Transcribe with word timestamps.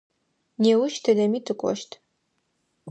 Неущ 0.61 0.93
тыдэми 1.03 1.39
тыкӏощт. 1.47 1.89